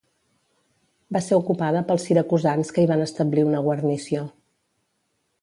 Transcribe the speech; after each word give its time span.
Va 1.17 1.21
ser 1.25 1.37
ocupada 1.41 1.83
pels 1.91 2.07
siracusans 2.09 2.73
que 2.77 2.85
hi 2.87 2.91
van 2.93 3.05
establir 3.05 3.45
una 3.51 3.61
guarnició. 3.69 4.27